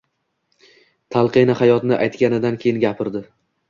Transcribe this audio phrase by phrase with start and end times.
[1.17, 3.29] Talqini bayotni aytganidan keyin gapirdi.